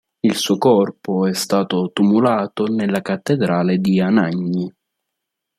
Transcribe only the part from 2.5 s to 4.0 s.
nella cattedrale di